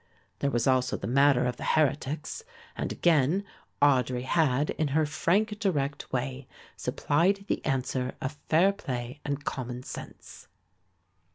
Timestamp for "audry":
3.83-4.23